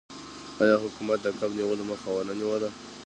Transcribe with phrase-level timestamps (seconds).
[0.63, 2.69] آیا حکومت د کب نیولو مخه ونه نیوله؟